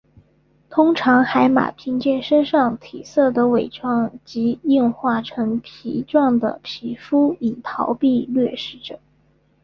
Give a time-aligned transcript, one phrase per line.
[0.71, 8.99] 通常海马凭借身上体色的伪装及硬化成皮状的皮肤以逃避掠食者。